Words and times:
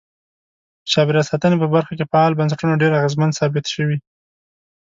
په 0.83 0.87
چاپیریال 0.93 1.25
ساتنې 1.31 1.57
په 1.61 1.67
برخه 1.75 1.93
کې 1.97 2.09
فعال 2.11 2.33
بنسټونه 2.39 2.79
ډیر 2.81 2.91
اغیزمن 2.99 3.29
ثابت 3.39 3.65
شوي. 3.73 3.97